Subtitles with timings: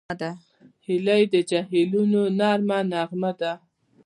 [0.85, 3.51] هیلۍ د جهیلونو نرمه نغمه ده